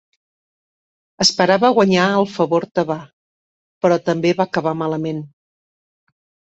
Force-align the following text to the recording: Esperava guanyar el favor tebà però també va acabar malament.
Esperava 1.25 1.71
guanyar 1.75 2.07
el 2.23 2.27
favor 2.39 2.67
tebà 2.81 2.99
però 3.85 4.03
també 4.11 4.35
va 4.43 4.51
acabar 4.53 4.77
malament. 4.85 5.25